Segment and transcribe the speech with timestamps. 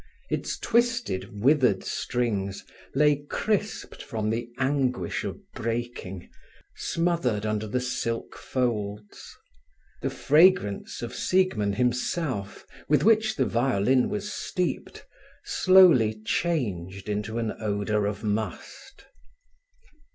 [0.31, 2.65] Its twisted, withered strings
[2.95, 6.27] lay crisped from the anguish of breaking,
[6.75, 9.37] smothered under the silk folds.
[10.01, 15.05] The fragrance of Siegmund himself, with which the violin was steeped,
[15.45, 19.05] slowly changed into an odour of must.